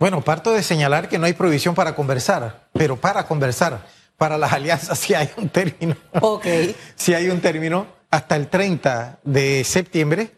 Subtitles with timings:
[0.00, 4.50] Bueno, parto de señalar que no hay prohibición para conversar, pero para conversar, para las
[4.50, 5.94] alianzas sí hay un término.
[6.20, 6.46] Ok.
[6.96, 7.86] Sí hay un término.
[8.10, 10.32] Hasta el 30 de septiembre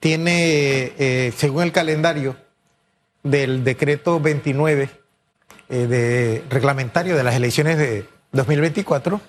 [0.00, 2.36] tiene, eh, según el calendario
[3.22, 4.90] del decreto 29
[5.68, 9.20] eh, de reglamentario de las elecciones de 2024,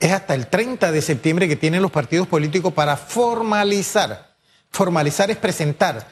[0.00, 4.34] es hasta el 30 de septiembre que tienen los partidos políticos para formalizar.
[4.70, 6.04] Formalizar es presentar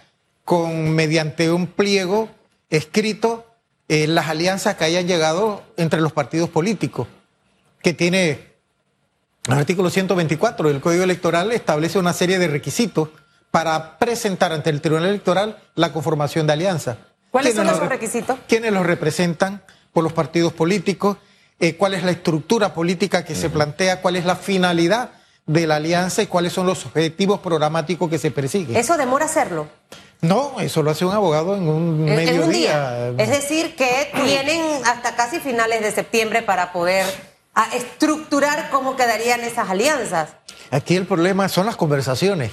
[0.44, 2.30] con mediante un pliego
[2.76, 3.46] escrito
[3.88, 7.06] eh, las alianzas que hayan llegado entre los partidos políticos,
[7.82, 8.52] que tiene
[9.46, 13.08] el artículo 124 del Código Electoral establece una serie de requisitos
[13.50, 16.96] para presentar ante el Tribunal Electoral la conformación de alianza.
[17.30, 18.38] ¿Cuáles son ¿Quiénes esos los- requisitos?
[18.48, 21.18] ¿Quiénes los representan por los partidos políticos?
[21.60, 24.00] Eh, ¿Cuál es la estructura política que se plantea?
[24.00, 25.10] ¿Cuál es la finalidad
[25.46, 28.76] de la alianza y cuáles son los objetivos programáticos que se persiguen?
[28.76, 29.66] ¿Eso demora hacerlo?
[30.22, 32.44] No, eso lo hace un abogado en un En- en mediodía.
[32.44, 33.08] un día.
[33.24, 37.04] Es decir, que tienen hasta casi finales de septiembre para poder
[37.54, 40.30] ah, estructurar cómo quedarían esas alianzas.
[40.70, 42.52] Aquí el problema son las conversaciones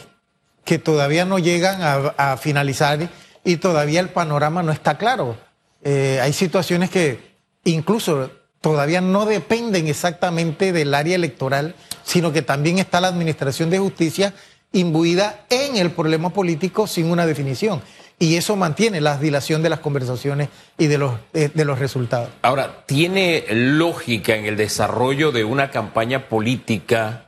[0.66, 3.08] que todavía no llegan a, a finalizar
[3.44, 5.38] y todavía el panorama no está claro.
[5.84, 8.30] Eh, hay situaciones que incluso
[8.62, 14.34] todavía no dependen exactamente del área electoral, sino que también está la Administración de Justicia
[14.72, 17.82] imbuida en el problema político sin una definición.
[18.22, 22.30] Y eso mantiene la dilación de las conversaciones y de los, eh, de los resultados.
[22.42, 27.28] Ahora, ¿tiene lógica en el desarrollo de una campaña política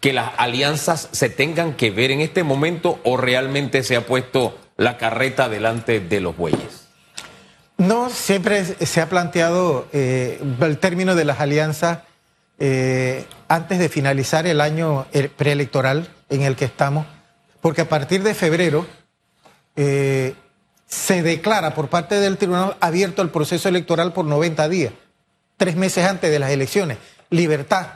[0.00, 4.58] que las alianzas se tengan que ver en este momento o realmente se ha puesto
[4.76, 6.88] la carreta delante de los bueyes?
[7.78, 12.00] No, siempre se ha planteado eh, el término de las alianzas
[12.58, 17.06] eh, antes de finalizar el año preelectoral en el que estamos,
[17.60, 18.86] porque a partir de febrero
[19.76, 20.34] eh,
[20.86, 24.92] se declara por parte del tribunal abierto el proceso electoral por 90 días,
[25.56, 26.98] tres meses antes de las elecciones.
[27.30, 27.86] Libertad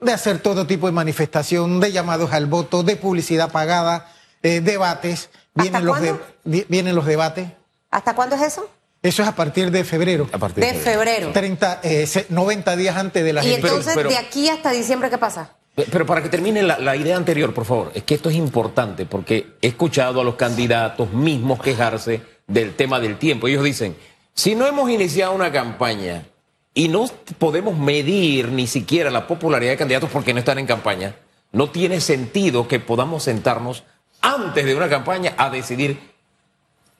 [0.00, 5.30] de hacer todo tipo de manifestación, de llamados al voto, de publicidad pagada, eh, debates.
[5.54, 7.48] Vienen los, de- vienen los debates.
[7.90, 8.68] ¿Hasta cuándo es eso?
[9.02, 10.28] Eso es a partir de febrero.
[10.32, 11.30] A partir De febrero.
[11.32, 13.72] 30, eh, se- 90 días antes de las Y elecciones.
[13.86, 15.52] entonces, pero- de aquí hasta diciembre, ¿qué pasa?
[15.76, 19.04] Pero para que termine la, la idea anterior, por favor, es que esto es importante
[19.04, 23.46] porque he escuchado a los candidatos mismos quejarse del tema del tiempo.
[23.46, 23.94] Ellos dicen,
[24.32, 26.24] si no hemos iniciado una campaña
[26.72, 27.06] y no
[27.38, 31.14] podemos medir ni siquiera la popularidad de candidatos porque no están en campaña,
[31.52, 33.84] no tiene sentido que podamos sentarnos
[34.20, 35.98] antes de una campaña a decidir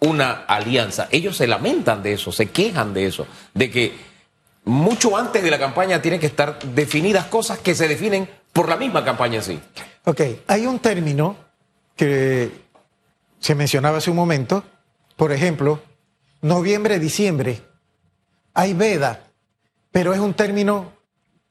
[0.01, 1.09] una alianza.
[1.11, 3.95] Ellos se lamentan de eso, se quejan de eso, de que
[4.65, 8.77] mucho antes de la campaña tienen que estar definidas cosas que se definen por la
[8.77, 9.61] misma campaña sí.
[10.05, 11.37] Ok, hay un término
[11.95, 12.51] que
[13.39, 14.65] se mencionaba hace un momento,
[15.17, 15.81] por ejemplo,
[16.43, 17.61] noviembre, diciembre.
[18.55, 19.21] Hay veda,
[19.93, 20.93] pero es un término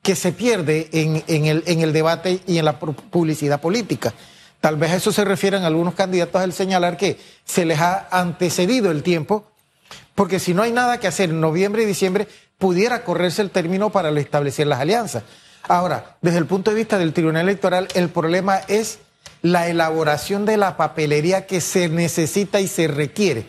[0.01, 4.13] que se pierde en, el, el debate y en la pu- publicidad política.
[4.61, 8.89] Tal vez a eso se refieren algunos candidatos al señalar que se les ha antecedido
[8.91, 9.45] el tiempo,
[10.15, 12.27] porque si no hay nada que hacer en noviembre y diciembre,
[12.57, 15.23] pudiera correrse el término para establecer las alianzas.
[15.67, 18.99] Ahora, desde el punto de vista del Tribunal Electoral, el problema es
[19.41, 23.47] la elaboración de la papelería que se necesita y se requiere.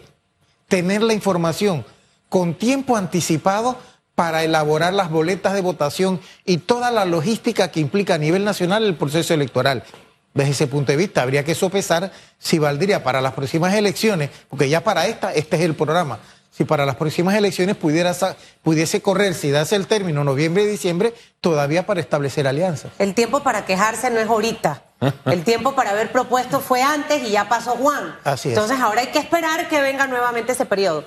[0.68, 1.84] Tener la información
[2.28, 3.78] con tiempo anticipado
[4.14, 8.84] para elaborar las boletas de votación y toda la logística que implica a nivel nacional
[8.84, 9.84] el proceso electoral.
[10.32, 14.68] Desde ese punto de vista, habría que sopesar si valdría para las próximas elecciones, porque
[14.68, 16.18] ya para esta, este es el programa,
[16.56, 18.14] si para las próximas elecciones pudiera,
[18.62, 21.12] pudiese correr, si dase el término noviembre y diciembre,
[21.42, 22.92] todavía para establecer alianzas.
[22.98, 24.82] El tiempo para quejarse no es ahorita.
[25.26, 28.18] El tiempo para haber propuesto fue antes y ya pasó Juan.
[28.24, 28.54] Así es.
[28.54, 31.04] Entonces ahora hay que esperar que venga nuevamente ese periodo.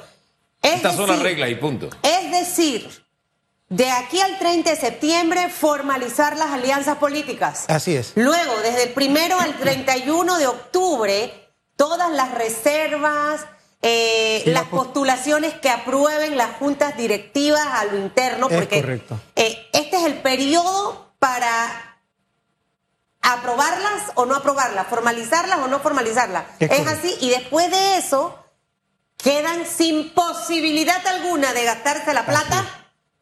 [0.61, 1.89] Es Estas son las reglas y punto.
[2.03, 2.87] Es decir,
[3.69, 7.65] de aquí al 30 de septiembre formalizar las alianzas políticas.
[7.69, 8.11] Así es.
[8.13, 13.47] Luego, desde el primero al 31 de octubre, todas las reservas,
[13.81, 19.01] eh, las pos- postulaciones que aprueben las juntas directivas a lo interno, Es porque
[19.35, 21.97] eh, este es el periodo para
[23.21, 26.45] aprobarlas o no aprobarlas, formalizarlas o no formalizarlas.
[26.59, 28.37] Es así, y después de eso,
[29.17, 32.65] quedan sin posibilidad alguna de gastarse la plata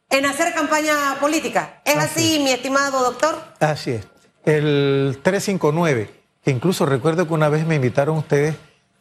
[0.09, 1.81] en hacer campaña política.
[1.83, 3.43] ¿Es Así así, mi estimado doctor?
[3.59, 4.05] Así es.
[4.45, 6.13] El 359,
[6.43, 8.55] que incluso recuerdo que una vez me invitaron ustedes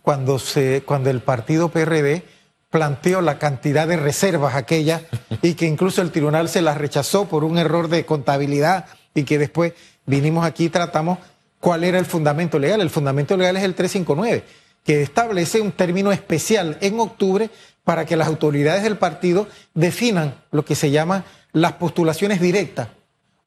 [0.07, 2.23] cuando, se, cuando el partido PRD
[2.71, 5.03] planteó la cantidad de reservas aquellas
[5.43, 8.87] y que incluso el tribunal se las rechazó por un error de contabilidad
[9.17, 9.73] y que después
[10.07, 11.19] vinimos aquí y tratamos
[11.59, 12.81] cuál era el fundamento legal.
[12.81, 14.45] El fundamento legal es el 359,
[14.85, 17.51] que establece un término especial en octubre
[17.83, 22.91] para que las autoridades del partido definan lo que se llaman las postulaciones directas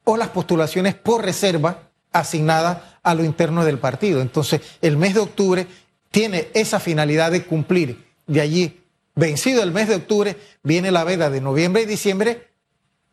[0.04, 4.20] o las postulaciones por reserva asignadas a lo interno del partido.
[4.20, 5.66] Entonces, el mes de octubre
[6.10, 8.04] tiene esa finalidad de cumplir.
[8.26, 8.80] De allí,
[9.14, 12.48] vencido el mes de octubre, viene la veda de noviembre y diciembre,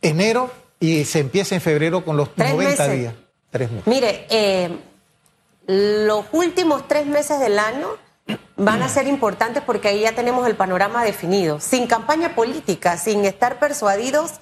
[0.01, 3.13] enero y se empieza en febrero con los 90 días.
[3.49, 3.88] Tres meses.
[3.88, 4.69] Mire, eh,
[5.67, 7.88] los últimos tres meses del año
[8.57, 11.59] van a ser importantes porque ahí ya tenemos el panorama definido.
[11.59, 14.33] Sin campaña política, sin estar persuadidos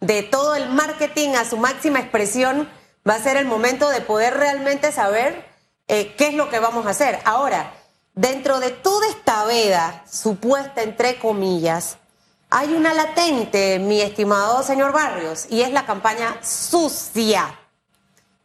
[0.00, 2.68] de todo el marketing a su máxima expresión,
[3.08, 5.44] va a ser el momento de poder realmente saber
[5.88, 7.18] eh, qué es lo que vamos a hacer.
[7.24, 7.72] Ahora,
[8.14, 11.98] dentro de toda esta veda supuesta, entre comillas,
[12.50, 17.58] hay una latente, mi estimado señor Barrios, y es la campaña sucia.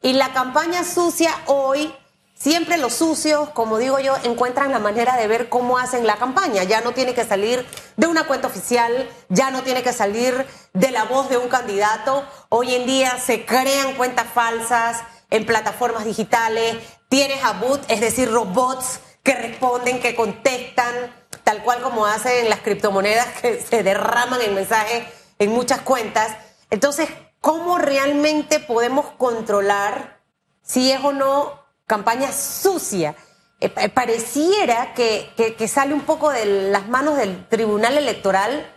[0.01, 1.93] Y la campaña sucia hoy
[2.37, 6.63] Siempre los sucios, como digo yo, encuentran la manera de ver cómo hacen la campaña.
[6.63, 7.65] Ya no tiene que salir
[7.95, 12.23] de una cuenta oficial, ya no tiene que salir de la voz de un candidato.
[12.49, 16.77] Hoy en día se crean cuentas falsas en plataformas digitales,
[17.07, 21.13] tienes a boot, es decir, robots que responden, que contestan,
[21.43, 25.05] tal cual como hacen las criptomonedas que se derraman el mensaje
[25.39, 26.37] en muchas cuentas.
[26.69, 27.09] Entonces,
[27.41, 30.21] ¿cómo realmente podemos controlar
[30.65, 33.15] si es o no campaña sucia.
[33.59, 38.73] Eh, pareciera que, que, sale un poco de las manos del Tribunal Electoral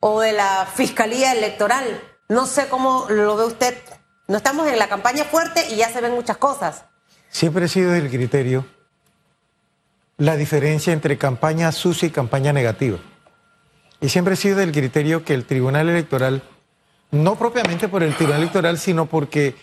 [0.00, 1.84] o de la Fiscalía Electoral.
[2.28, 3.76] No sé cómo lo ve usted.
[4.26, 6.84] No estamos en la campaña fuerte y ya se ven muchas cosas.
[7.28, 8.66] Siempre ha sido el criterio
[10.18, 12.98] la diferencia entre campaña sucia y campaña negativa.
[14.00, 16.42] Y siempre ha sido del criterio que el Tribunal Electoral,
[17.10, 19.54] no propiamente por el Tribunal Electoral, sino porque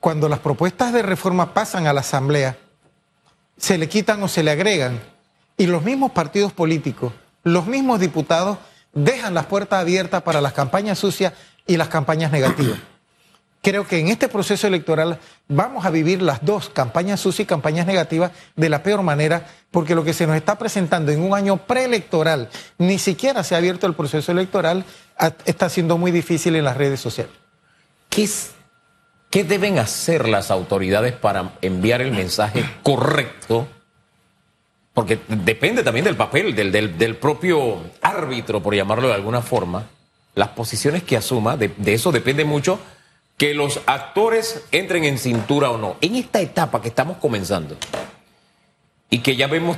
[0.00, 2.56] cuando las propuestas de reforma pasan a la Asamblea,
[3.56, 5.00] se le quitan o se le agregan
[5.56, 7.12] y los mismos partidos políticos,
[7.44, 8.58] los mismos diputados
[8.92, 11.32] dejan las puertas abiertas para las campañas sucias
[11.66, 12.78] y las campañas negativas.
[13.62, 15.18] Creo que en este proceso electoral
[15.48, 19.94] vamos a vivir las dos, campañas sucias y campañas negativas, de la peor manera, porque
[19.94, 23.86] lo que se nos está presentando en un año preelectoral, ni siquiera se ha abierto
[23.86, 24.84] el proceso electoral,
[25.44, 27.32] está siendo muy difícil en las redes sociales.
[28.10, 28.28] ¿Qué
[29.32, 33.66] ¿Qué deben hacer las autoridades para enviar el mensaje correcto?
[34.92, 39.86] Porque depende también del papel del, propio árbitro, por llamarlo de alguna forma.
[40.34, 42.78] Las posiciones que asuma, de, eso depende mucho
[43.42, 45.96] que los actores entren en cintura o no.
[46.00, 47.76] En esta etapa que estamos comenzando
[49.10, 49.76] y que ya vemos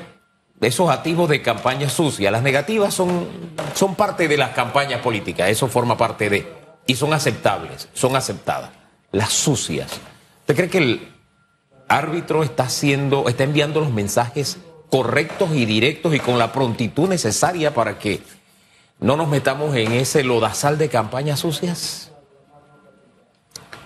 [0.60, 3.26] esos activos de campaña sucia, las negativas son,
[3.74, 6.46] son parte de las campañas políticas, eso forma parte de,
[6.86, 8.68] y son aceptables, son aceptadas
[9.12, 9.92] las sucias.
[10.40, 11.08] ¿Usted cree que el
[11.88, 14.58] árbitro está haciendo, está enviando los mensajes
[14.90, 18.20] correctos y directos y con la prontitud necesaria para que
[19.00, 22.10] no nos metamos en ese lodazal de campañas sucias?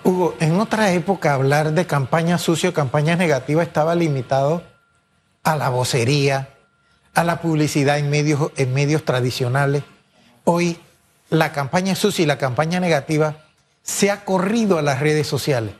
[0.09, 4.63] Hugo, en otra época hablar de campañas sucias o campañas negativas estaba limitado
[5.43, 6.49] a la vocería,
[7.13, 9.83] a la publicidad en medios, en medios tradicionales.
[10.45, 10.79] Hoy
[11.29, 13.37] la campaña sucia y la campaña negativa
[13.83, 15.75] se ha corrido a las redes sociales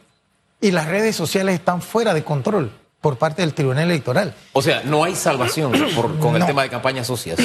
[0.62, 2.72] y las redes sociales están fuera de control
[3.02, 4.36] por parte del Tribunal Electoral.
[4.54, 5.72] O sea, no hay salvación
[6.20, 7.40] con el tema de campañas socias.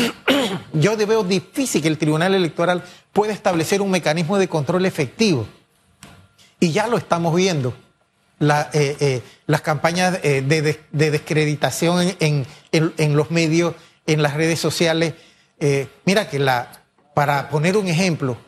[0.75, 5.47] Yo veo difícil que el Tribunal Electoral pueda establecer un mecanismo de control efectivo.
[6.65, 7.75] Y ya lo estamos viendo.
[8.41, 10.81] Eh, eh, las campañas eh, de,
[11.11, 12.47] descreditación en,
[13.15, 13.75] los medios,
[14.07, 15.13] en las redes sociales.
[16.07, 16.73] mira que la,
[17.13, 18.39] para poner un ejemplo,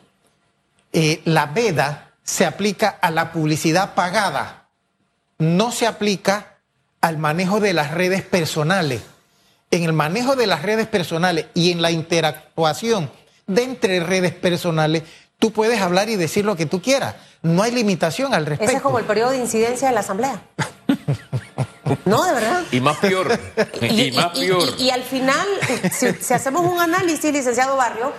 [1.27, 4.69] la veda se aplica a la publicidad pagada,
[5.37, 6.57] no se aplica
[7.03, 9.03] al manejo de las redes personales.
[9.71, 13.11] En el manejo de las redes personales y en la interactuación
[13.47, 15.03] de entre redes personales,
[15.39, 17.17] tú puedes hablar y decir lo que tú quieras.
[17.43, 18.71] No hay limitación al respecto.
[18.71, 20.43] Ese es como el periodo de incidencia de la Asamblea.
[22.05, 22.65] No, de verdad.
[22.73, 23.39] Y más peor.
[23.81, 24.75] Y, más peor.
[24.79, 25.47] Y, al final,
[25.93, 28.13] si hacemos un análisis, licenciado Barrio,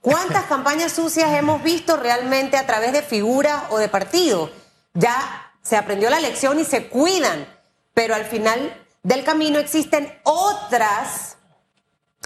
[0.00, 4.50] ¿Cuántas campañas sucias hemos visto realmente a través de figuras o de partidos?
[4.94, 7.46] Ya se aprendió la lección y se cuidan,
[7.92, 11.36] pero al final del camino existen otras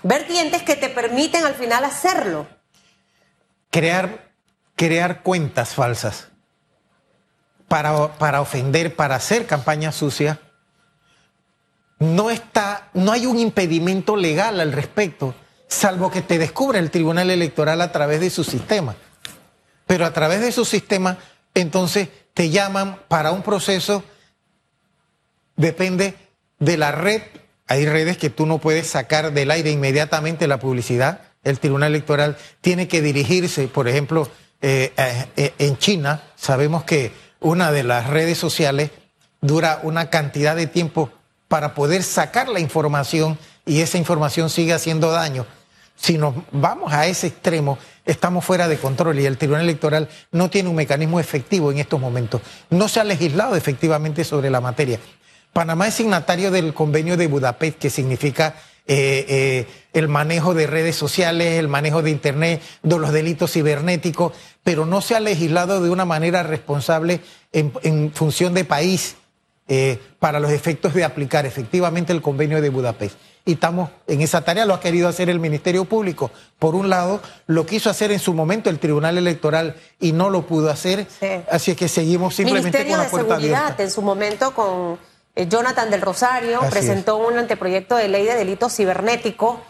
[0.04, 2.46] vertientes que te permiten al final hacerlo.
[3.70, 4.33] Crear,
[4.76, 6.28] crear cuentas falsas
[7.68, 10.38] para, para ofender, para hacer campañas sucias,
[11.98, 15.34] no está, no hay un impedimento legal al respecto
[15.74, 18.94] salvo que te descubra el Tribunal Electoral a través de su sistema.
[19.86, 21.18] Pero a través de su sistema,
[21.54, 24.02] entonces te llaman para un proceso,
[25.56, 26.14] depende
[26.58, 27.22] de la red.
[27.66, 32.38] Hay redes que tú no puedes sacar del aire inmediatamente la publicidad, el Tribunal Electoral
[32.62, 34.28] tiene que dirigirse, por ejemplo,
[34.60, 38.90] eh, eh, eh, en China, sabemos que una de las redes sociales
[39.40, 41.10] dura una cantidad de tiempo
[41.48, 45.46] para poder sacar la información y esa información sigue haciendo daño.
[45.96, 50.50] Si nos vamos a ese extremo, estamos fuera de control y el Tribunal Electoral no
[50.50, 52.40] tiene un mecanismo efectivo en estos momentos.
[52.70, 54.98] No se ha legislado efectivamente sobre la materia.
[55.52, 60.94] Panamá es signatario del convenio de Budapest, que significa eh, eh, el manejo de redes
[60.94, 65.88] sociales, el manejo de Internet, de los delitos cibernéticos, pero no se ha legislado de
[65.88, 67.20] una manera responsable
[67.52, 69.16] en, función de país
[69.68, 73.16] eh, para los efectos de aplicar efectivamente el convenio de Budapest.
[73.46, 76.30] Y estamos en esa tarea, lo ha querido hacer el Ministerio Público.
[76.58, 80.46] Por un lado, lo quiso hacer en su momento el Tribunal Electoral y no lo
[80.46, 81.06] pudo hacer.
[81.50, 84.98] Así es que seguimos simplemente Ministerio con la puerta de Seguridad, en su momento con
[85.36, 89.60] Jonathan del Rosario presentó un anteproyecto de ley de delito cibernético.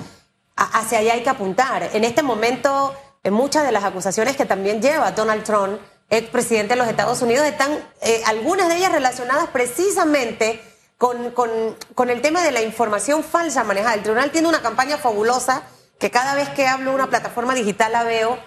[0.57, 1.91] Hacia allá hay que apuntar.
[1.95, 5.81] En este momento, en muchas de las acusaciones que también lleva Donald Trump,
[6.11, 10.61] expresidente de los Estados Unidos, están eh, algunas de ellas relacionadas precisamente
[10.99, 13.95] con, con, el tema de la información falsa manejada.
[13.95, 15.63] El tribunal tiene una campaña fabulosa
[15.99, 18.39] que cada vez que hablo una plataforma digital la veo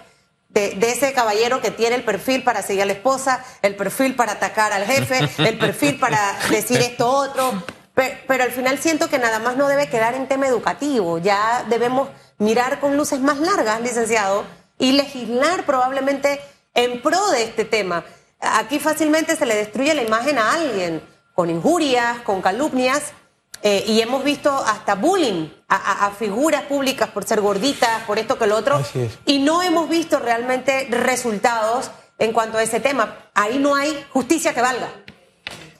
[0.48, 4.32] de, ese caballero que tiene el perfil para seguir a la esposa, el perfil para
[4.32, 7.62] atacar al jefe, el perfil para decir esto otro.
[7.94, 11.18] Pero, al final siento que nada más no debe quedar en tema educativo.
[11.18, 14.44] Ya debemos mirar con luces más largas, licenciado,
[14.78, 16.40] y legislar probablemente
[16.74, 18.04] en pro de este tema.
[18.40, 21.02] Aquí fácilmente se le destruye la imagen a alguien
[21.34, 23.12] con injurias, con calumnias,
[23.62, 28.46] eh, y hemos visto hasta bullying a, figuras públicas por ser gorditas, por esto que
[28.46, 28.80] lo otro.
[29.26, 33.16] Y no hemos visto realmente resultados en cuanto a ese tema.
[33.34, 34.88] Ahí no hay justicia que valga.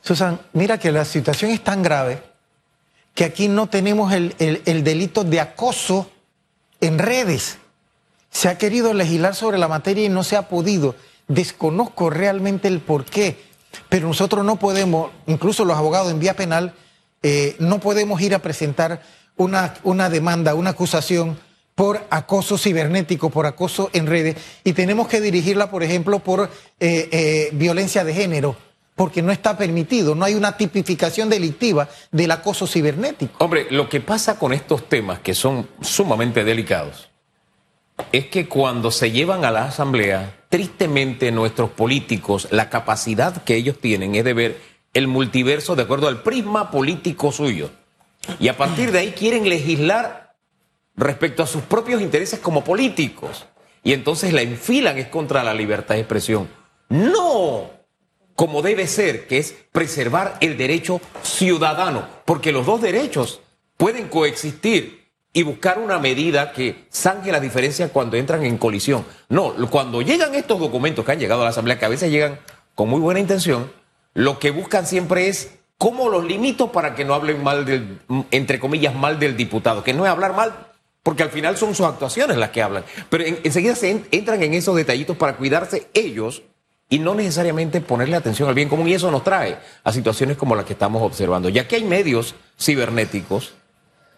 [0.03, 2.23] Susan, mira que la situación es tan grave
[3.15, 6.11] que aquí no tenemos el, el delito de acoso
[6.81, 7.59] en redes.
[8.31, 10.95] Se ha querido legislar sobre la materia y no se ha podido.
[11.29, 13.43] Desconozco realmente el por qué,
[13.89, 16.75] pero nosotros no podemos, incluso los abogados en vía penal,
[17.23, 19.03] eh, no podemos ir a presentar
[19.37, 21.39] una, una demanda, una acusación
[21.75, 27.09] por acoso cibernético, por acoso en redes, y tenemos que dirigirla, por ejemplo, por eh,
[27.13, 28.57] eh, violencia de género,
[28.97, 33.45] porque no está permitido, no hay una tipificación delictiva del acoso cibernético.
[33.45, 37.11] Hombre, lo que pasa con estos temas, que son sumamente delicados,
[38.11, 43.79] es que cuando se llevan a la Asamblea, tristemente nuestros políticos, la capacidad que ellos
[43.81, 44.61] tienen es de ver
[44.99, 47.71] el multiverso de acuerdo al prisma político suyo.
[48.39, 50.35] Y a partir de ahí quieren legislar
[50.97, 53.47] respecto a sus propios intereses como políticos.
[53.83, 56.49] Y entonces la enfilan es contra la libertad de expresión.
[56.89, 57.79] No
[58.39, 63.41] como debe ser, que es preservar el derecho ciudadano, porque los dos derechos
[63.77, 69.05] pueden coexistir y buscar una medida que zanje la diferencia cuando entran en colisión.
[69.29, 72.39] No, cuando llegan estos documentos que han llegado a la Asamblea, que a veces llegan
[72.77, 73.73] con muy buena intención,
[74.19, 78.01] lo que buscan siempre es cómo los limito para que no hablen mal del,
[78.33, 80.67] entre comillas, mal del diputado, que no es hablar mal,
[81.05, 82.83] porque al final son sus actuaciones las que hablan.
[83.11, 86.43] Pero enseguida se entran en esos detallitos para cuidarse ellos
[86.89, 88.89] y no necesariamente ponerle atención al bien común.
[88.89, 91.49] Y eso nos trae a situaciones como las que estamos observando.
[91.49, 93.53] Ya que hay medios cibernéticos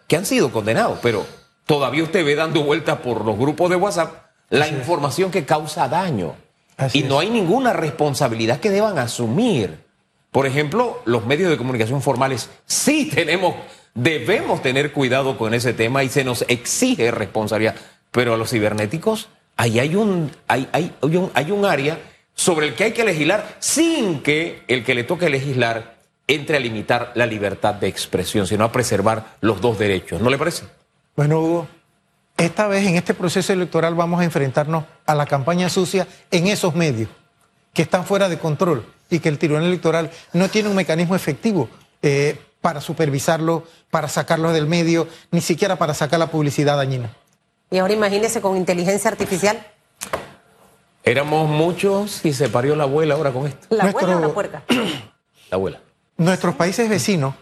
[0.07, 1.27] que han sido condenados, pero
[1.67, 4.15] todavía usted ve dando vueltas por los grupos de WhatsApp
[4.49, 6.33] la información que causa daño.
[6.91, 9.80] y no hay ninguna responsabilidad que deban asumir.
[10.31, 13.55] Por ejemplo, los medios de comunicación formales sí tenemos,
[13.93, 17.75] debemos tener cuidado con ese tema y se nos exige responsabilidad.
[18.11, 21.99] Pero a los cibernéticos, ahí hay un, hay, hay, un, hay un área
[22.33, 25.97] sobre el que hay que legislar sin que el que le toque legislar
[26.27, 30.21] entre a limitar la libertad de expresión, sino a preservar los dos derechos.
[30.21, 30.63] ¿No le parece?
[31.13, 31.67] Bueno, Hugo,
[32.37, 36.73] esta vez en este proceso electoral vamos a enfrentarnos a la campaña sucia en esos
[36.73, 37.09] medios
[37.73, 41.69] que están fuera de control y que el Tribunal Electoral no tiene un mecanismo efectivo
[42.01, 47.11] eh, para supervisarlo, para sacarlo del medio, ni siquiera para sacar la publicidad dañina.
[47.69, 49.65] Y ahora imagínese con inteligencia artificial.
[51.03, 53.67] Éramos muchos y se parió la abuela ahora con esto.
[53.69, 54.63] ¿La abuela o la puerca?
[55.49, 55.81] La abuela.
[56.15, 57.35] Nuestros países vecinos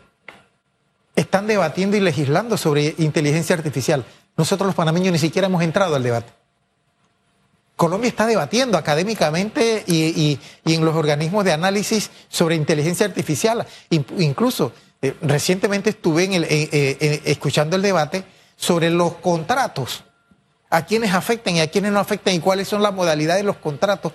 [1.15, 4.03] están debatiendo y legislando sobre inteligencia artificial.
[4.35, 6.31] Nosotros los panameños ni siquiera hemos entrado al debate.
[7.79, 13.65] Colombia está debatiendo académicamente y, en los organismos de análisis sobre inteligencia artificial.
[13.89, 16.43] Incluso eh, recientemente estuve en el,
[17.23, 18.25] escuchando el debate
[18.57, 20.03] sobre los contratos,
[20.69, 23.55] a quienes afectan y a quienes no afectan y cuáles son las modalidades de los
[23.55, 24.11] contratos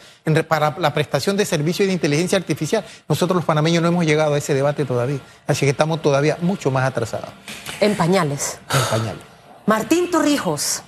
[0.46, 2.84] para la prestación de servicios de inteligencia artificial.
[3.08, 6.70] Nosotros los panameños no hemos llegado a ese debate todavía, así que estamos todavía mucho
[6.70, 7.30] más atrasados.
[7.80, 8.58] En pañales.
[8.74, 9.22] En pañales.
[9.64, 10.82] Martín Torrijos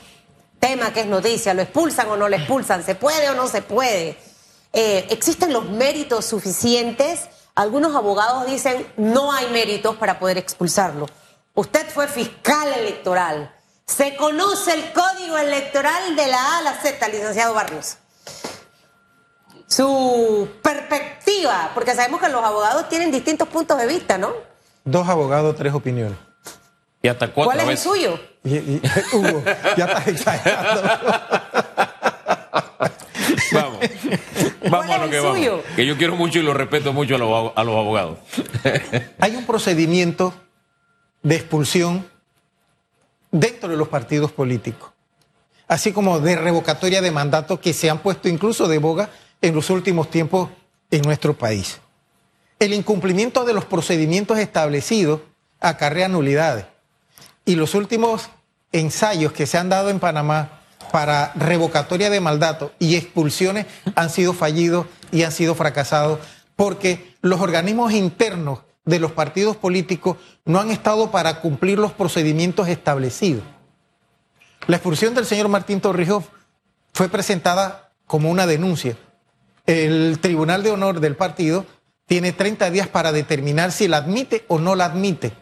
[0.67, 3.63] tema que es noticia, lo expulsan o no lo expulsan, se puede o no se
[3.63, 4.19] puede.
[4.73, 7.29] Eh, ¿Existen los méritos suficientes?
[7.55, 11.07] Algunos abogados dicen no hay méritos para poder expulsarlo.
[11.55, 13.55] Usted fue fiscal electoral.
[13.87, 17.99] Se conoce el código electoral de la A a la Z, licenciado Barrios.
[19.69, 24.33] Su perspectiva, porque sabemos que los abogados tienen distintos puntos de vista, ¿no?
[24.85, 26.19] Dos abogados, tres opiniones.
[27.13, 28.21] Y ¿Cuál es el suyo?
[28.45, 28.83] Y- y-
[29.13, 29.43] Hugo,
[29.77, 30.83] ya estás exagerando.
[33.53, 33.79] Vamos.
[34.71, 35.37] Vamos ¿Cuál a lo que vamos.
[35.37, 35.63] suyo?
[35.77, 38.19] Que yo quiero mucho y lo respeto mucho a los, abo- a los abogados.
[39.21, 40.35] Hay un procedimiento
[41.23, 42.07] de expulsión
[43.31, 44.91] dentro de los partidos políticos,
[45.69, 49.11] así como de revocatoria de mandato que se han puesto incluso de boga
[49.43, 50.51] en los últimos tiempos
[50.91, 51.81] en nuestro país.
[52.59, 55.21] El incumplimiento de los procedimientos establecidos
[55.61, 56.65] acarrea nulidades.
[57.47, 58.29] Y los últimos
[58.73, 60.61] ensayos que se han dado en Panamá
[60.93, 66.19] para revocatoria de mandato y expulsiones han sido fallidos y han sido fracasados
[66.57, 72.69] porque los organismos internos de los partidos políticos no han estado para cumplir los procedimientos
[72.69, 73.45] establecidos.
[74.67, 76.25] La expulsión del señor Martín Torrijos
[76.93, 78.97] fue presentada como una denuncia.
[79.67, 81.65] El Tribunal de Honor del partido
[82.07, 85.33] tiene 30 días para determinar si la admite o no la admite.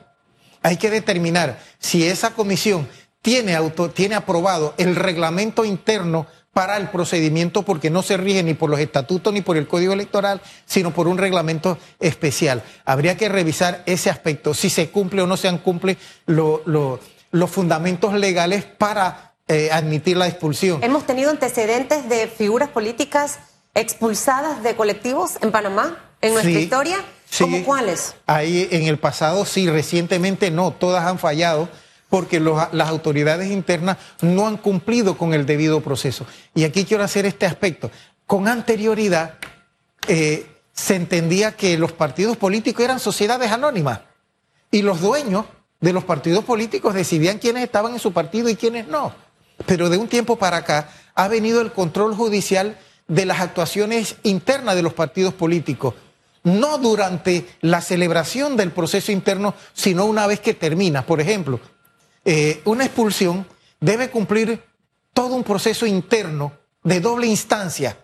[0.64, 2.88] Hay que determinar si esa comisión
[3.21, 8.54] tiene, auto, tiene aprobado el reglamento interno para el procedimiento porque no se rige ni
[8.54, 12.62] por los estatutos ni por el código electoral, sino por un reglamento especial.
[12.87, 16.99] Habría que revisar ese aspecto, si se cumple o no se cumple lo- lo-
[17.30, 20.83] los fundamentos legales para eh, admitir la expulsión.
[20.83, 23.38] Hemos tenido antecedentes de figuras políticas
[23.75, 26.97] expulsadas de colectivos en Panamá, en nuestra Sí, historia.
[27.36, 27.44] Sí.
[27.44, 28.14] ¿Cómo cuáles?
[28.26, 31.68] Ahí en el pasado sí, recientemente no, todas han fallado
[32.08, 36.26] porque los- las autoridades internas no han cumplido con el debido proceso.
[36.54, 37.90] Y aquí quiero hacer este aspecto.
[38.26, 39.34] Con anterioridad
[40.06, 44.00] eh, se entendía que los partidos políticos eran sociedades anónimas
[44.70, 45.46] y los dueños
[45.80, 49.12] de los partidos políticos decidían quiénes estaban en su partido y quiénes no.
[49.66, 54.74] Pero de un tiempo para acá ha venido el control judicial de las actuaciones internas
[54.76, 55.94] de los partidos políticos,
[56.44, 61.04] no durante la celebración del proceso interno, sino una vez que termina.
[61.04, 61.61] Por ejemplo,
[62.24, 63.46] eh, una expulsión
[63.80, 64.62] debe cumplir
[65.12, 66.52] todo un proceso interno
[66.83, 67.96] de doble instancia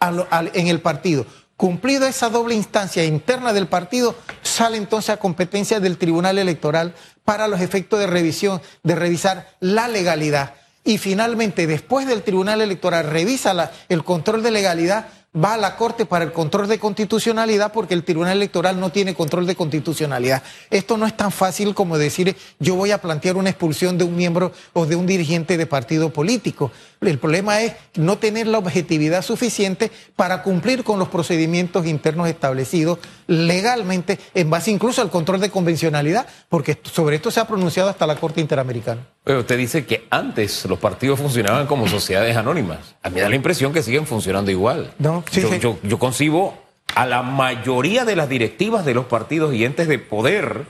[0.00, 1.26] en el partido.
[1.56, 7.48] Cumplida esa doble instancia interna del partido, sale entonces a competencia del Tribunal Electoral para
[7.48, 10.54] los efectos de revisión, de revisar la legalidad.
[10.84, 16.06] Y finalmente, después del Tribunal Electoral revisa el control de legalidad, va a la Corte
[16.06, 20.42] para el control de constitucionalidad porque el Tribunal Electoral no tiene control de constitucionalidad.
[20.70, 24.16] Esto no es tan fácil como decir yo voy a plantear una expulsión de un
[24.16, 26.72] miembro o de un dirigente de partido político.
[27.00, 32.98] El problema es no tener la objetividad suficiente para cumplir con los procedimientos internos establecidos
[33.26, 38.06] legalmente en base incluso al control de convencionalidad, porque sobre esto se ha pronunciado hasta
[38.06, 39.00] la Corte Interamericana.
[39.24, 42.94] Pero usted dice que antes los partidos funcionaban como sociedades anónimas.
[43.02, 44.92] A mí me da la impresión que siguen funcionando igual.
[44.98, 45.58] No, sí, yo, sí.
[45.58, 46.54] yo- yo concibo
[46.94, 50.66] a la mayoría de las directivas de los partidos y entes de poder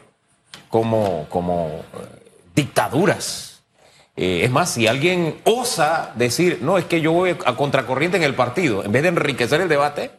[0.68, 3.49] como, como eh, dictaduras.
[4.16, 8.22] Eh, es más, si alguien osa decir, no, es que yo voy a contracorriente en
[8.22, 10.10] el partido, en vez de enriquecer el debate,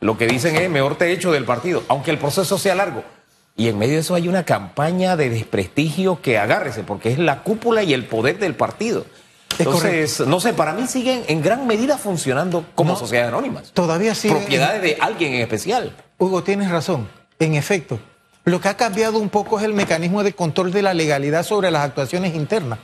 [0.00, 3.02] lo que dicen es, mejor te echo del partido, aunque el proceso sea largo.
[3.56, 7.42] Y en medio de eso hay una campaña de desprestigio que agárrese, porque es la
[7.42, 9.06] cúpula y el poder del partido.
[9.52, 12.98] Es Entonces, no sé, para mí siguen en gran medida funcionando como No.
[12.98, 13.70] sociedades anónimas.
[13.72, 14.34] Todavía sigue.
[14.34, 15.94] Propiedades de alguien en especial.
[16.18, 17.08] Hugo, tienes razón.
[17.38, 18.00] En efecto,
[18.44, 21.70] lo que ha cambiado un poco es el mecanismo de control de la legalidad sobre
[21.70, 22.80] las actuaciones internas,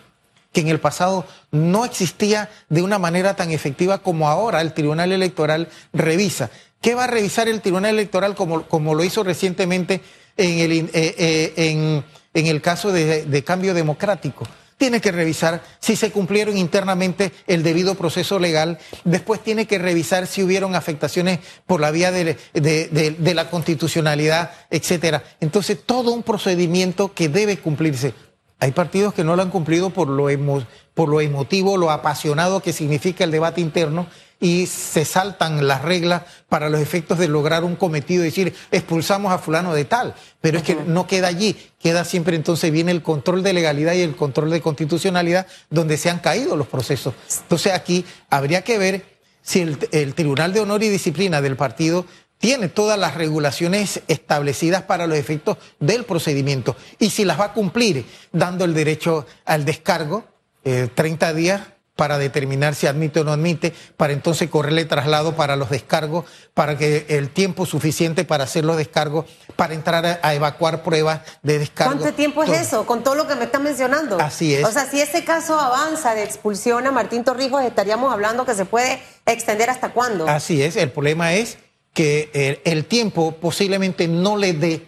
[0.53, 5.13] que en el pasado no existía de una manera tan efectiva como ahora el Tribunal
[5.13, 6.51] Electoral revisa.
[6.81, 10.01] ¿Qué va a revisar el Tribunal Electoral como, como lo hizo recientemente
[10.37, 12.03] en el, eh, eh,
[12.35, 14.47] en, el caso de, cambio democrático?
[14.79, 20.27] tiene que revisar si se cumplieron internamente el debido proceso legal, después tiene que revisar
[20.27, 25.23] si hubieron afectaciones por la vía de, de- de- de la constitucionalidad, etcétera.
[25.41, 28.15] Entonces, todo un procedimiento que debe cumplirse.
[28.61, 32.61] Hay partidos que no lo han cumplido por lo, emo- por lo emotivo, lo apasionado
[32.61, 34.07] que significa el debate interno
[34.43, 39.39] y se saltan las reglas para los efectos de lograr un cometido, decir, expulsamos a
[39.39, 40.15] fulano de tal.
[40.41, 44.01] Pero es que no queda allí, queda siempre entonces viene el control de legalidad y
[44.01, 47.15] el control de constitucionalidad donde se han caído los procesos.
[47.43, 49.05] Entonces aquí habría que ver
[49.43, 52.07] si el, el Tribunal de Honor y Disciplina del partido
[52.41, 57.53] tiene todas las regulaciones establecidas para los efectos del procedimiento y si las va a
[57.53, 60.25] cumplir dando el derecho al descargo,
[60.65, 61.61] eh, 30 días
[61.97, 66.25] para determinar si admite o no admite, para entonces correrle traslado para los descargos,
[66.55, 71.21] para que el tiempo suficiente para hacer los descargos, para entrar a, a evacuar pruebas
[71.43, 71.93] de descargo.
[71.93, 72.87] ¿Cuánto tiempo es eso?
[72.87, 74.19] Con todo lo que me están mencionando.
[74.19, 74.65] Así es.
[74.65, 78.65] O sea, si ese caso avanza de expulsión a Martín Torrijos, estaríamos hablando que se
[78.65, 80.27] puede extender hasta cuándo.
[80.27, 81.59] Así es, el problema es
[81.93, 84.87] que eh, el tiempo posiblemente no le dé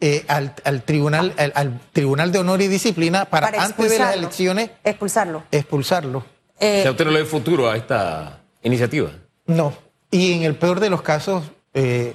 [0.00, 3.98] eh, al, al tribunal, al, al Tribunal de Honor y Disciplina para, Para antes de
[3.98, 5.42] las elecciones Expulsarlo.
[5.50, 6.24] expulsarlo.
[6.60, 9.10] Eh, O sea, usted no le ve futuro a esta iniciativa.
[9.46, 9.72] No.
[10.10, 12.14] Y en el peor de los casos, eh,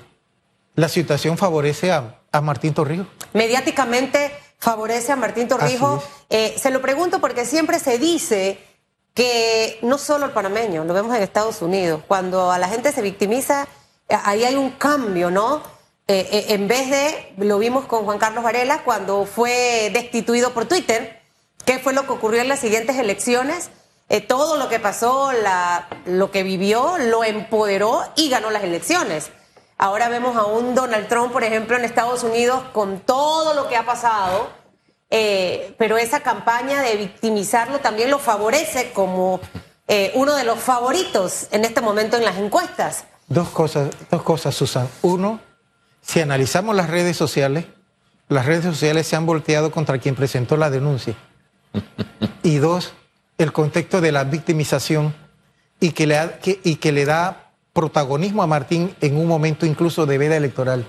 [0.76, 3.08] la situación favorece a, a Martín Torrijos.
[3.34, 6.04] mediáticamente favorece a Martín Torrijos.
[6.30, 8.60] Eh, se lo pregunto porque siempre se dice
[9.14, 13.02] que no solo el panameño, lo vemos en Estados Unidos, cuando a la gente se
[13.02, 13.68] victimiza,
[14.10, 15.62] ahí hay un cambio, ¿no?
[16.12, 20.66] Eh, eh, en vez de, lo vimos con Juan Carlos Varela cuando fue destituido por
[20.66, 21.22] Twitter,
[21.66, 23.70] ¿qué fue lo que ocurrió en las siguientes elecciones?
[24.10, 25.30] Eh, todo lo que pasó,
[26.06, 29.30] lo que vivió, lo empoderó y ganó las elecciones.
[29.78, 33.78] Ahora vemos a un Donald Trump, por ejemplo, en Estados Unidos con todo lo que
[33.78, 34.50] ha pasado,
[35.78, 39.40] pero esa campaña de victimizarlo también lo favorece como
[40.16, 43.06] uno de los favoritos en este momento en las encuestas.
[43.30, 44.88] Dos cosas, dos cosas, Susan.
[45.04, 45.40] Uno,
[46.02, 47.66] si analizamos las redes sociales,
[48.28, 51.16] las redes sociales se han volteado contra quien presentó la denuncia.
[52.44, 52.94] Y dos,
[53.38, 55.14] el contexto de la victimización
[55.80, 59.66] y que le, ha- que- y que le da protagonismo a Martín en un momento
[59.66, 60.86] incluso de veda electoral.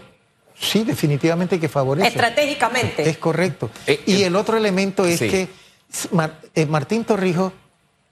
[0.58, 2.08] Sí, definitivamente que favorece.
[2.08, 3.08] Estratégicamente.
[3.08, 3.70] Es correcto.
[3.86, 5.28] Eh, y eh, el otro elemento es sí.
[5.28, 5.48] que
[6.12, 7.52] Mar- eh, Martín Torrijos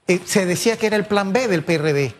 [0.07, 2.13] eh, se decía que era el plan B del PRD.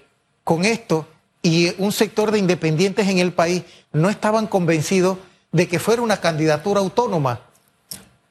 [0.43, 1.07] Con esto,
[1.41, 5.17] y un sector de independientes en el país no estaban convencidos
[5.51, 7.41] de que fuera una candidatura autónoma.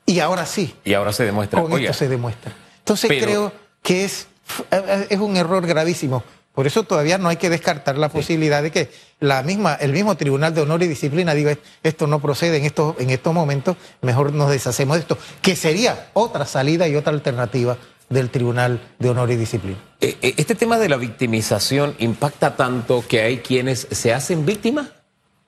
[0.06, 1.60] Y ahora sí, Y ahora se demuestra.
[1.62, 2.52] con Oiga, esto se demuestra.
[2.78, 4.26] Entonces pero- creo que es,
[5.10, 6.22] es un error gravísimo.
[6.54, 8.90] Por eso todavía no hay que descartar la posibilidad de que
[9.20, 12.96] la misma, el mismo Tribunal de Honor y Disciplina diga esto no procede en estos,
[12.98, 17.76] en estos momentos, mejor nos deshacemos de esto, que sería otra salida y otra alternativa
[18.08, 19.76] del Tribunal de Honor y Disciplina.
[20.00, 24.88] eh, eh, este tema de la victimización impacta tanto que hay quienes se hacen víctimas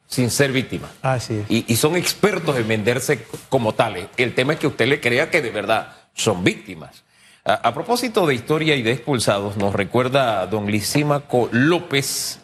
[0.07, 0.91] sin ser víctimas.
[1.03, 1.51] Así es.
[1.51, 4.09] Y, y son expertos en venderse como tales.
[4.17, 7.05] El tema es que usted le crea que de verdad son víctimas.
[7.45, 12.41] A, a propósito de historia y de expulsados, nos recuerda don Lisímaco López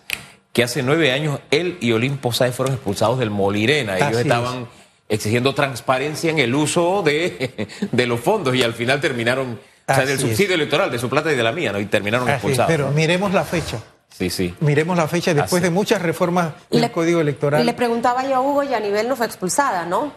[0.53, 3.97] que hace nueve años él y Olimpo Sáez fueron expulsados del Molirena.
[3.97, 4.23] Ellos Así es.
[4.23, 4.69] estaban
[5.09, 10.03] exigiendo transparencia en el uso de, de los fondos y al final terminaron, o sea,
[10.03, 10.21] Así del es.
[10.21, 11.79] subsidio electoral, de su plata y de la mía, ¿no?
[11.81, 12.37] Y terminaron Así es.
[12.37, 12.71] expulsados.
[12.71, 13.79] Pero miremos la fecha.
[14.17, 14.55] Sí, sí.
[14.61, 15.65] Miremos la fecha después Así.
[15.65, 17.61] de muchas reformas del le- Código Electoral.
[17.61, 20.13] Y le preguntaba yo a Hugo y a nivel no fue expulsada, ¿no?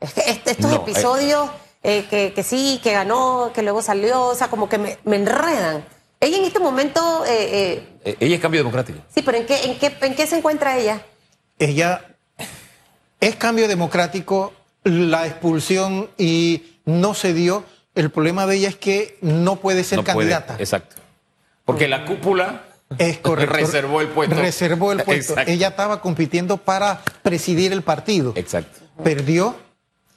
[0.00, 1.50] Es que este- estos No, episodios
[1.82, 5.16] eh, que, que sí, que ganó, que luego salió, o sea, como que me, me
[5.16, 5.84] enredan.
[6.20, 7.30] Ella en este momento, eh,
[7.74, 9.00] eh, Eh, Ella es cambio democrático.
[9.14, 11.02] sí, pero ¿en qué, en, qué, ¿en qué se encuentra ella?
[11.58, 12.04] ella
[13.20, 14.52] es cambio democrático,
[14.84, 17.64] la expulsión y no se dio.
[17.94, 20.56] El problema de ella es que no puede ser No puede, candidata.
[20.58, 20.96] exacto.
[21.64, 22.62] Porque la cúpula
[22.98, 23.54] Es correcto.
[23.54, 24.34] reservó el puesto.
[24.34, 25.32] Reservó el puesto.
[25.32, 25.50] Exacto.
[25.52, 28.32] Ella estaba compitiendo para presidir el partido.
[28.36, 28.80] Exacto.
[29.04, 29.56] Perdió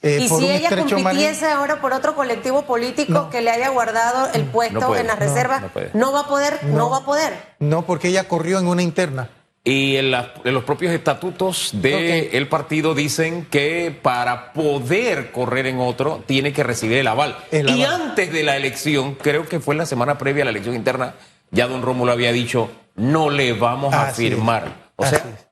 [0.02, 3.30] eh, y por si un ella compitiese ahora por otro colectivo político No.
[3.30, 5.00] que le haya guardado el puesto puede.
[5.00, 5.62] en las No, reservas,
[5.94, 6.76] no va a poder, no.
[6.78, 6.90] No.
[6.90, 7.32] va a poder.
[7.58, 9.30] No, porque ella corrió en una interna.
[9.68, 15.80] Y en, la- en los propios estatutos del partido dicen que para poder correr en
[15.80, 17.36] otro tiene que recibir el aval.
[17.50, 18.02] El Y aval.
[18.10, 21.14] antes de la elección, creo que fue la semana previa a la elección interna,
[21.50, 24.34] ya don Rómulo había dicho, no le vamos a Así es.
[24.34, 24.92] firmar.
[24.94, 25.46] O Así sea, es.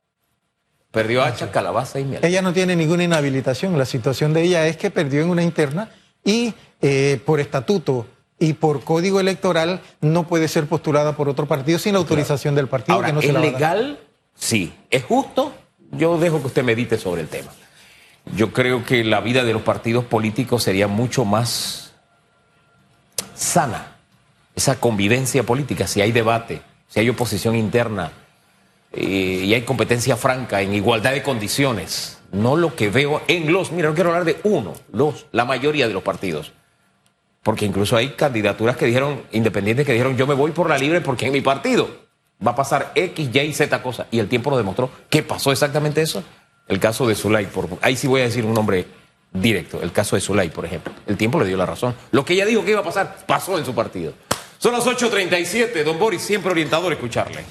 [0.91, 2.23] perdió hacha, calabaza y miel.
[2.23, 3.77] Ella no tiene ninguna inhabilitación.
[3.77, 5.89] La situación de ella es que perdió en una interna
[6.23, 8.07] y eh, por estatuto
[8.39, 12.67] y por código electoral no puede ser postulada por otro partido sin la autorización del
[12.67, 12.95] partido.
[12.95, 13.99] Ahora, que no se ¿es la legal?
[14.35, 14.73] Sí.
[14.89, 15.53] ¿Es justo?
[15.91, 17.51] Yo dejo que usted medite sobre el tema.
[18.35, 21.93] Yo creo que la vida de los partidos políticos sería mucho más
[23.35, 23.97] sana.
[24.55, 28.11] Esa convivencia política, si hay debate, si hay oposición interna
[28.91, 32.19] eh, y hay competencia franca en igualdad de condiciones.
[32.31, 35.87] No lo que veo en los, mira, no quiero hablar de uno, los, la mayoría
[35.87, 36.51] de los partidos.
[37.45, 40.99] Porque incluso hay candidaturas que dijeron, independientes que dijeron, yo me voy por la libre
[40.99, 41.87] porque en mi partido
[42.45, 44.07] va a pasar X, Y, Z cosa.
[44.09, 44.89] Y el tiempo lo demostró.
[45.11, 46.23] ¿Qué pasó exactamente eso?
[46.67, 48.87] El caso de Zulay, por, ahí sí voy a decir un nombre
[49.31, 49.79] directo.
[49.79, 50.91] El caso de Zulay, por ejemplo.
[51.05, 51.93] El tiempo le dio la razón.
[52.09, 54.13] Lo que ella dijo que iba a pasar, pasó en su partido.
[54.57, 57.45] Son las 8.37, don Boris, siempre orientador escucharle.